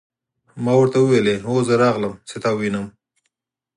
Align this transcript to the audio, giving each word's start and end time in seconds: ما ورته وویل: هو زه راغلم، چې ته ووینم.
ما 0.63 0.73
ورته 0.79 0.97
وویل: 0.99 1.27
هو 1.49 1.55
زه 1.67 1.73
راغلم، 1.83 2.13
چې 2.29 2.35
ته 2.41 2.49
ووینم. 2.53 2.87